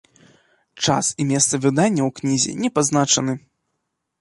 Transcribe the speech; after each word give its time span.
Час 0.85 1.11
і 1.23 1.27
месца 1.31 1.59
выдання 1.65 2.01
ў 2.07 2.15
кнізе 2.21 2.51
не 2.63 2.69
пазначаны. 2.79 3.33